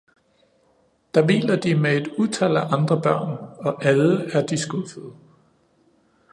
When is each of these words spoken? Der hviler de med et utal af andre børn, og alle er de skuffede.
Der 1.13 1.25
hviler 1.27 1.55
de 1.57 1.75
med 1.75 1.97
et 1.97 2.07
utal 2.07 2.57
af 2.57 2.73
andre 2.77 3.01
børn, 3.01 3.37
og 3.59 3.85
alle 3.85 4.31
er 4.33 4.45
de 4.45 4.57
skuffede. 4.57 5.13